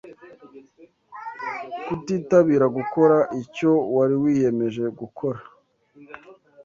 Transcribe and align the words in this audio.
Kutitabira 1.85 2.65
gukora 2.77 3.17
icyo 3.41 3.71
wari 3.95 4.15
wiyemeje 4.23 4.83
gukora. 4.99 5.39